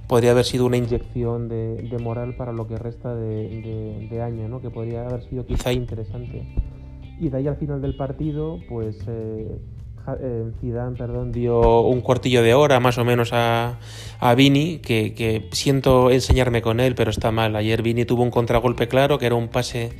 podría 0.08 0.32
haber 0.32 0.46
sido 0.46 0.66
una 0.66 0.78
inyección 0.78 1.50
de, 1.50 1.98
moral 2.02 2.36
para 2.36 2.54
lo 2.54 2.68
que 2.68 2.78
resta 2.78 3.14
de, 3.16 4.22
año, 4.22 4.48
¿no? 4.48 4.62
que 4.62 4.70
podría 4.70 5.06
haber 5.06 5.24
sido 5.24 5.46
quizá 5.46 5.74
interesante. 5.74 6.48
Y 7.20 7.30
de 7.30 7.38
ahí 7.38 7.48
al 7.48 7.58
final 7.58 7.82
del 7.82 7.96
partido, 7.96 8.60
pues 8.70 8.98
eh, 9.08 9.58
eh, 10.20 10.52
Zidane 10.60 10.98
perdón, 10.98 11.32
dio 11.32 11.82
un 11.82 12.02
cuartillo 12.02 12.42
de 12.42 12.54
hora 12.54 12.80
más 12.80 12.98
o 12.98 13.06
menos 13.06 13.32
a, 13.34 13.80
Vini, 14.36 14.80
que, 14.80 15.14
que, 15.14 15.50
siento 15.52 16.12
enseñarme 16.12 16.62
con 16.62 16.80
él, 16.80 16.96
pero 16.96 17.12
está 17.12 17.32
mal. 17.32 17.56
Ayer 17.56 17.82
Vini 17.82 18.06
tuvo 18.06 18.24
un 18.24 18.32
contragolpe 18.32 18.88
claro, 18.88 19.18
que 19.18 19.26
era 19.26 19.36
un 19.36 19.48
pase 19.48 19.94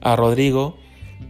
a 0.00 0.16
Rodrigo, 0.16 0.76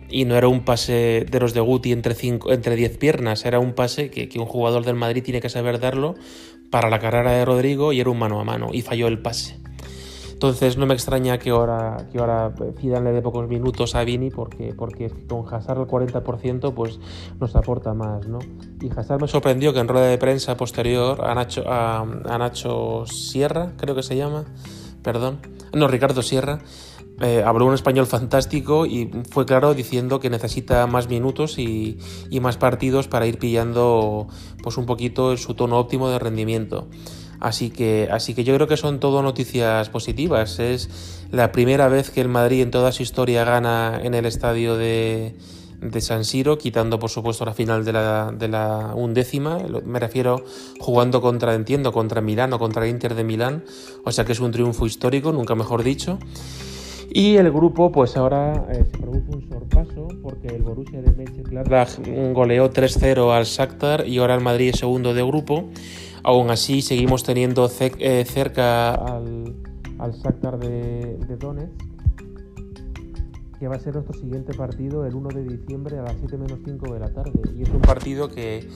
y 0.08 0.24
no 0.24 0.36
era 0.36 0.48
un 0.48 0.64
pase 0.64 1.26
de 1.28 1.40
los 1.40 1.54
de 1.54 1.60
Guti 1.60 1.92
entre, 1.92 2.14
cinco, 2.14 2.52
entre 2.52 2.76
diez 2.76 2.96
piernas, 2.96 3.44
era 3.44 3.58
un 3.58 3.72
pase 3.72 4.10
que, 4.10 4.28
que, 4.28 4.38
un 4.38 4.46
jugador 4.46 4.84
del 4.84 4.96
Madrid 4.96 5.22
tiene 5.22 5.40
que 5.40 5.48
saber 5.48 5.80
darlo 5.80 6.14
para 6.70 6.90
la 6.90 6.98
carrera 6.98 7.32
de 7.32 7.44
Rodrigo 7.44 7.92
y 7.92 8.00
era 8.00 8.10
un 8.10 8.18
mano 8.18 8.40
a 8.40 8.44
mano 8.44 8.70
y 8.72 8.82
falló 8.82 9.08
el 9.08 9.18
pase. 9.18 9.58
Entonces 10.36 10.76
no 10.76 10.84
me 10.84 10.92
extraña 10.92 11.38
que 11.38 11.48
ahora, 11.48 11.96
que 12.12 12.18
ahora 12.18 12.52
Zidane 12.78 13.10
le 13.10 13.22
pocos 13.22 13.48
minutos 13.48 13.94
a 13.94 14.04
Vini 14.04 14.28
porque, 14.28 14.74
porque 14.76 15.10
con 15.26 15.46
Hazard 15.50 15.78
al 15.78 15.86
40% 15.86 16.74
pues 16.74 17.00
nos 17.40 17.56
aporta 17.56 17.94
más, 17.94 18.28
¿no? 18.28 18.40
Y 18.82 18.90
Hazard 18.90 19.22
me 19.22 19.28
sorprendió 19.28 19.72
que 19.72 19.78
en 19.78 19.88
rueda 19.88 20.08
de 20.08 20.18
prensa 20.18 20.54
posterior 20.54 21.24
a 21.24 21.34
Nacho, 21.34 21.64
a, 21.66 22.02
a 22.02 22.38
Nacho 22.38 23.06
Sierra, 23.06 23.72
creo 23.78 23.94
que 23.94 24.02
se 24.02 24.14
llama, 24.14 24.44
perdón, 25.02 25.38
no, 25.72 25.88
Ricardo 25.88 26.20
Sierra, 26.20 26.58
eh, 27.22 27.42
habló 27.42 27.64
un 27.64 27.72
español 27.72 28.06
fantástico 28.06 28.84
y 28.84 29.10
fue 29.30 29.46
claro 29.46 29.72
diciendo 29.72 30.20
que 30.20 30.28
necesita 30.28 30.86
más 30.86 31.08
minutos 31.08 31.58
y, 31.58 31.96
y, 32.28 32.40
más 32.40 32.58
partidos 32.58 33.08
para 33.08 33.26
ir 33.26 33.38
pillando 33.38 34.26
pues 34.62 34.76
un 34.76 34.84
poquito 34.84 35.34
su 35.38 35.54
tono 35.54 35.78
óptimo 35.78 36.10
de 36.10 36.18
rendimiento. 36.18 36.88
Así 37.40 37.70
que, 37.70 38.08
así 38.10 38.34
que 38.34 38.44
yo 38.44 38.54
creo 38.54 38.66
que 38.66 38.76
son 38.76 39.00
todo 39.00 39.22
noticias 39.22 39.88
positivas. 39.88 40.58
Es 40.58 40.88
la 41.30 41.52
primera 41.52 41.88
vez 41.88 42.10
que 42.10 42.20
el 42.20 42.28
Madrid 42.28 42.62
en 42.62 42.70
toda 42.70 42.92
su 42.92 43.02
historia 43.02 43.44
gana 43.44 44.00
en 44.02 44.14
el 44.14 44.26
estadio 44.26 44.76
de, 44.76 45.34
San 46.00 46.24
Siro, 46.24 46.58
quitando 46.58 46.98
por 46.98 47.10
supuesto 47.10 47.44
la 47.44 47.52
final 47.52 47.84
de 47.84 47.92
la, 47.92 48.32
de 48.36 48.48
la 48.48 48.92
undécima, 48.94 49.58
me 49.84 50.00
refiero 50.00 50.44
jugando 50.80 51.20
contra, 51.20 51.54
entiendo, 51.54 51.92
contra 51.92 52.20
Milán 52.20 52.52
o 52.52 52.58
contra 52.58 52.84
el 52.84 52.90
Inter 52.90 53.14
de 53.14 53.24
Milán, 53.24 53.64
o 54.04 54.10
sea 54.10 54.24
que 54.24 54.32
es 54.32 54.40
un 54.40 54.52
triunfo 54.52 54.86
histórico, 54.86 55.32
nunca 55.32 55.54
mejor 55.54 55.82
dicho. 55.82 56.18
Y 57.10 57.36
el 57.36 57.50
grupo, 57.50 57.92
pues 57.92 58.16
ahora 58.16 58.66
eh, 58.70 58.84
se 58.84 58.98
produce 58.98 59.30
un 59.30 59.48
sorpaso 59.48 60.08
porque 60.22 60.48
el 60.48 60.62
Borussia 60.62 61.00
de 61.00 61.12
Mönchengladbach 61.12 61.98
goleó 62.34 62.70
3-0 62.70 63.32
al 63.32 63.44
Shakhtar 63.44 64.06
y 64.06 64.18
ahora 64.18 64.34
el 64.34 64.42
Madrid 64.42 64.70
es 64.74 64.80
segundo 64.80 65.14
de 65.14 65.22
grupo. 65.22 65.70
Aún 66.22 66.50
así, 66.50 66.82
seguimos 66.82 67.22
teniendo 67.22 67.70
eh, 67.80 68.24
cerca 68.26 68.94
al, 68.94 69.54
al 69.98 70.12
Shakhtar 70.12 70.58
de, 70.58 71.16
de 71.16 71.36
Donetsk, 71.36 71.72
que 73.58 73.68
va 73.68 73.76
a 73.76 73.78
ser 73.78 73.94
nuestro 73.94 74.14
siguiente 74.14 74.52
partido 74.52 75.06
el 75.06 75.14
1 75.14 75.28
de 75.28 75.44
diciembre 75.44 75.98
a 75.98 76.02
las 76.02 76.16
7 76.18 76.36
menos 76.36 76.58
5 76.64 76.92
de 76.92 77.00
la 77.00 77.08
tarde. 77.08 77.32
Y 77.56 77.62
es 77.62 77.70
un 77.70 77.80
partido 77.80 78.28
que, 78.28 78.68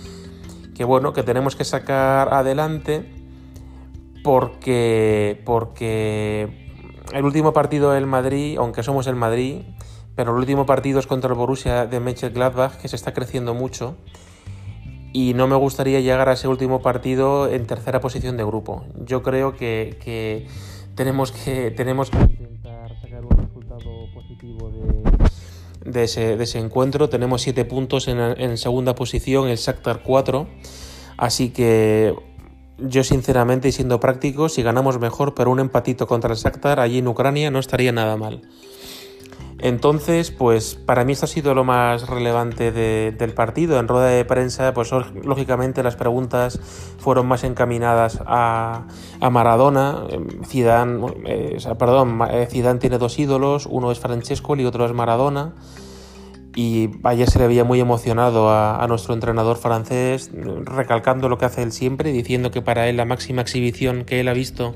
que 0.75 0.85
bueno, 0.85 1.13
que 1.13 1.23
tenemos 1.23 1.57
que 1.57 1.65
sacar 1.65 2.33
adelante 2.33 3.05
porque, 4.23 5.43
porque 5.45 6.70
el 7.12 7.25
último 7.25 7.52
partido 7.52 7.93
del 7.93 8.07
Madrid, 8.07 8.57
aunque 8.59 8.83
somos 8.83 9.07
el 9.07 9.17
Madrid, 9.17 9.62
pero 10.14 10.33
el 10.33 10.38
último 10.38 10.67
partido 10.67 10.99
es 11.00 11.07
contra 11.07 11.31
el 11.31 11.37
Borussia 11.37 11.87
de 11.87 12.00
Mönchengladbach, 12.00 12.76
que 12.76 12.88
se 12.88 12.97
está 12.97 13.12
creciendo 13.12 13.55
mucho. 13.55 13.97
Y 15.12 15.35
no 15.35 15.49
me 15.49 15.57
gustaría 15.57 16.00
llegar 16.00 16.29
a 16.29 16.35
ese 16.35 16.47
último 16.47 16.83
partido 16.83 17.50
en 17.50 17.67
tercera 17.67 18.00
posición 18.00 18.37
de 18.37 18.45
grupo. 18.45 18.85
Yo 19.05 19.23
creo 19.23 19.57
que, 19.57 20.47
tenemos, 20.95 21.33
que 21.33 21.71
tenemos 21.73 22.11
que 22.11 22.19
intentar 22.19 22.95
sacar 23.00 23.25
un 23.25 23.37
resultado 23.37 24.07
positivo 24.14 24.71
de, 25.85 26.05
ese, 26.05 26.59
encuentro. 26.59 27.09
Tenemos 27.09 27.43
siete 27.43 27.64
puntos 27.64 28.07
en, 28.07 28.21
en 28.21 28.57
segunda 28.57 28.95
posición, 28.95 29.49
el 29.49 29.57
Shakhtar 29.57 30.02
4. 30.02 30.47
Así 31.17 31.50
que 31.50 32.14
yo 32.83 33.05
sinceramente 33.05 33.69
y 33.69 33.73
siendo 33.73 34.01
práctico, 34.01 34.49
si 34.49 34.63
ganamos 34.63 34.99
mejor, 34.99 35.35
pero 35.35 35.51
un 35.51 35.61
empatito 35.61 36.07
contra 36.07 36.33
el 36.33 36.39
Shakhtar 36.39 36.81
allí 36.81 36.99
en 36.99 37.09
Ucrania 37.09 37.51
no 37.51 37.59
estaría 37.59 37.93
nada 37.93 38.17
mal. 38.17 38.43
Entonces, 39.63 40.31
pues 40.31 40.75
para 40.75 41.05
mí 41.05 41.13
esto 41.13 41.27
ha 41.27 41.29
sido 41.29 41.55
lo 41.55 41.65
más 41.65 42.09
relevante 42.09 42.73
del 42.73 43.35
partido. 43.35 43.79
En 43.79 43.89
rueda 43.89 44.07
de 44.07 44.25
prensa, 44.25 44.73
pues 44.73 44.91
lógicamente 45.23 45.83
las 45.83 45.97
preguntas 45.97 46.59
fueron 46.99 47.27
más 47.27 47.45
encaminadas 47.45 48.21
a, 48.25 48.87
Maradona. 49.31 50.05
Zidane, 50.47 51.07
eh, 51.27 51.59
perdón, 51.79 52.21
eh, 52.31 52.49
Zidane 52.51 52.79
tiene 52.79 52.97
dos 52.97 53.19
ídolos, 53.19 53.67
uno 53.67 53.93
es 53.93 53.99
Francesco 53.99 54.57
y 54.57 54.65
otro 54.65 54.87
es 54.87 54.93
Maradona 54.93 55.53
y 56.54 56.90
ayer 57.04 57.30
se 57.30 57.38
le 57.38 57.47
veía 57.47 57.64
muy 57.64 57.80
emocionado 57.80 58.50
a, 58.50 58.85
nuestro 58.88 59.14
entrenador 59.14 59.57
francés, 59.57 60.30
recalcando 60.35 61.28
lo 61.28 61.38
que 61.38 61.45
hace 61.45 61.62
él 61.62 61.73
siempre, 61.73 62.12
diciendo 62.12 62.50
que 62.50 62.61
para 62.61 62.88
él 62.88 62.97
la 62.97 63.04
máxima 63.04 63.42
exhibición 63.42 64.04
que 64.04 64.21
él 64.21 64.28
ha 64.28 64.33
visto 64.33 64.75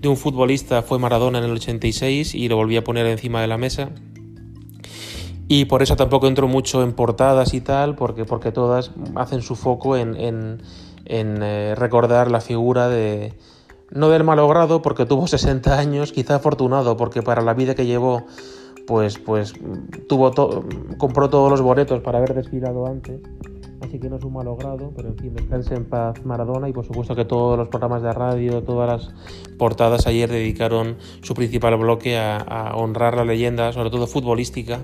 de 0.00 0.08
un 0.08 0.16
futbolista 0.16 0.82
fue 0.82 0.98
Maradona 0.98 1.38
en 1.38 1.44
el 1.44 1.52
86 1.52 2.34
y 2.34 2.48
lo 2.48 2.56
volvía 2.56 2.80
a 2.80 2.84
poner 2.84 3.06
encima 3.06 3.40
de 3.40 3.46
la 3.46 3.56
mesa. 3.56 3.90
Y 5.48 5.66
por 5.66 5.82
eso 5.82 5.94
tampoco 5.94 6.26
entro 6.26 6.48
mucho 6.48 6.82
en 6.82 6.92
portadas 6.92 7.54
y 7.54 7.60
tal, 7.60 7.94
porque, 7.94 8.24
porque 8.24 8.50
todas 8.50 8.90
hacen 9.14 9.42
su 9.42 9.54
foco 9.54 9.96
en, 9.96 10.16
en, 10.16 10.58
eh, 11.06 11.74
recordar 11.76 12.32
la 12.32 12.40
figura 12.40 12.88
de, 12.88 13.32
no 13.90 14.08
del 14.08 14.24
malogrado, 14.24 14.82
porque 14.82 15.06
tuvo 15.06 15.28
60 15.28 15.78
años, 15.78 16.10
quizá 16.10 16.36
afortunado, 16.36 16.96
porque 16.96 17.22
para 17.22 17.42
la 17.42 17.54
vida 17.54 17.76
que 17.76 17.86
llevó 17.86 18.24
pues, 18.86 19.18
pues 19.18 19.54
tuvo 20.08 20.32
compró 20.98 21.28
todos 21.28 21.50
los 21.50 21.60
boletos 21.60 22.00
para 22.02 22.18
haber 22.18 22.34
desfilado 22.34 22.86
antes, 22.86 23.20
así 23.80 23.98
que 23.98 24.08
no 24.08 24.16
es 24.16 24.24
un 24.24 24.32
malogrado, 24.32 24.92
pero 24.94 25.08
en 25.08 25.16
fin, 25.16 25.34
descanse 25.34 25.74
en 25.74 25.84
paz 25.84 26.24
Maradona 26.24 26.68
y 26.68 26.72
por 26.72 26.86
supuesto 26.86 27.14
que 27.14 27.24
todos 27.24 27.58
los 27.58 27.68
programas 27.68 28.02
de 28.02 28.12
radio, 28.12 28.62
todas 28.62 28.88
las 28.88 29.14
portadas 29.58 30.06
ayer 30.06 30.30
dedicaron 30.30 30.96
su 31.22 31.34
principal 31.34 31.76
bloque 31.76 32.18
a, 32.18 32.72
honrar 32.74 33.16
la 33.16 33.24
leyenda, 33.24 33.72
sobre 33.72 33.90
todo 33.90 34.06
futbolística, 34.06 34.80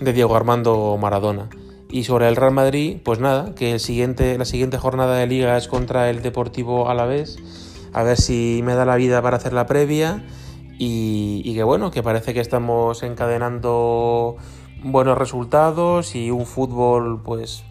de 0.00 0.12
Diego 0.12 0.34
Armando 0.34 0.96
Maradona. 1.00 1.48
Y 1.92 2.04
sobre 2.04 2.28
el 2.28 2.36
Real 2.36 2.52
Madrid, 2.52 2.98
pues 3.04 3.18
nada, 3.18 3.52
que 3.56 3.72
el 3.72 3.80
siguiente, 3.80 4.38
la 4.38 4.44
siguiente 4.44 4.78
jornada 4.78 5.16
de 5.16 5.26
liga 5.26 5.56
es 5.56 5.66
contra 5.66 6.08
el 6.08 6.22
Deportivo 6.22 6.88
Alavés 6.88 7.36
a 7.92 8.02
ver 8.02 8.16
si 8.16 8.60
me 8.64 8.74
da 8.74 8.84
la 8.84 8.96
vida 8.96 9.22
para 9.22 9.36
hacer 9.36 9.52
la 9.52 9.66
previa 9.66 10.22
y, 10.80 11.42
y 11.44 11.54
que 11.54 11.62
bueno, 11.62 11.90
que 11.90 12.02
parece 12.02 12.32
que 12.32 12.40
estamos 12.40 13.02
encadenando 13.02 14.36
buenos 14.82 15.18
resultados 15.18 16.14
y 16.14 16.30
un 16.30 16.46
fútbol 16.46 17.22
pues 17.22 17.64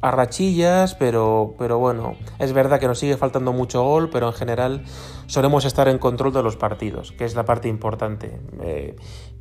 a 0.00 0.12
rachillas, 0.12 0.94
pero, 0.94 1.56
pero 1.58 1.80
bueno, 1.80 2.14
es 2.38 2.52
verdad 2.52 2.78
que 2.78 2.86
nos 2.86 3.00
sigue 3.00 3.16
faltando 3.16 3.52
mucho 3.52 3.82
gol, 3.82 4.10
pero 4.10 4.28
en 4.28 4.34
general 4.34 4.84
solemos 5.26 5.64
estar 5.64 5.88
en 5.88 5.98
control 5.98 6.32
de 6.32 6.44
los 6.44 6.56
partidos, 6.56 7.10
que 7.10 7.24
es 7.24 7.34
la 7.34 7.44
parte 7.44 7.66
importante. 7.66 8.38
Eh, 8.62 8.94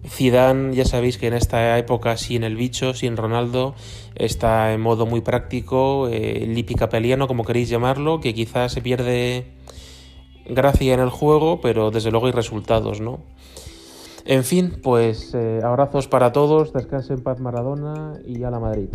Zidane, 0.08 0.74
ya 0.74 0.86
sabéis 0.86 1.20
que 1.20 1.28
en 1.28 1.36
esta 1.36 1.78
época 1.78 2.18
sin 2.18 2.44
el 2.44 2.56
bicho, 2.56 2.96
sin 2.96 3.18
Ronaldo, 3.18 3.76
está 4.16 4.74
en 4.74 4.82
modo 4.82 5.06
muy 5.06 5.22
práctico, 5.22 6.08
eh, 6.10 6.44
lipicapeliano, 6.48 7.28
como 7.28 7.46
queréis 7.46 7.70
llamarlo, 7.70 8.20
que 8.20 8.34
quizás 8.34 8.72
se 8.72 8.82
pierde 8.82 9.46
gracia 10.46 10.94
en 10.94 11.00
el 11.00 11.10
juego, 11.10 11.62
pero 11.62 11.92
desde 11.92 12.12
luego 12.12 12.28
hay 12.28 12.32
resultados, 12.32 13.02
¿no? 13.02 13.20
En 14.26 14.44
fin, 14.44 14.80
pues 14.84 15.34
eh, 15.34 15.62
abrazos 15.64 16.08
para 16.08 16.32
todos, 16.32 16.74
descansen 16.74 17.18
en 17.18 17.24
paz 17.24 17.40
Maradona 17.40 18.20
y 18.26 18.44
a 18.44 18.52
la 18.52 18.60
Madrid. 18.60 18.90